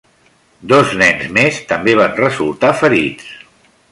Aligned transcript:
Dos 0.71 0.93
nens 1.01 1.27
més 1.35 1.59
també 1.73 1.95
van 2.01 2.17
resultar 2.21 2.75
ferits. 2.83 3.31